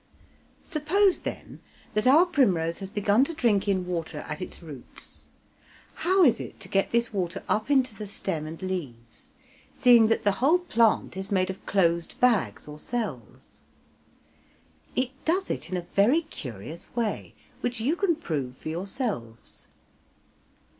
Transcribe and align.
Suppose, 0.63 1.19
then, 1.19 1.59
that 1.93 2.07
our 2.07 2.25
primrose 2.25 2.79
has 2.79 2.89
begun 2.89 3.23
to 3.25 3.35
drink 3.35 3.67
in 3.67 3.85
water 3.85 4.21
at 4.27 4.41
its 4.41 4.59
roots. 4.63 5.27
How 5.93 6.23
is 6.23 6.39
it 6.39 6.59
to 6.61 6.67
get 6.67 6.89
this 6.89 7.13
water 7.13 7.43
up 7.47 7.69
into 7.69 7.93
the 7.95 8.07
stem 8.07 8.47
and 8.47 8.59
leaves, 8.63 9.31
seeing 9.71 10.07
that 10.07 10.23
the 10.23 10.31
whole 10.41 10.57
plant 10.57 11.15
is 11.15 11.29
made 11.31 11.51
of 11.51 11.63
closed 11.67 12.19
bags 12.19 12.67
or 12.67 12.79
cells? 12.79 13.61
It 14.95 15.11
does 15.23 15.51
it 15.51 15.69
in 15.69 15.77
a 15.77 15.81
very 15.93 16.21
curious 16.23 16.87
way, 16.95 17.35
which 17.59 17.79
you 17.79 17.95
can 17.95 18.15
prove 18.15 18.57
for 18.57 18.69
yourselves. 18.69 19.67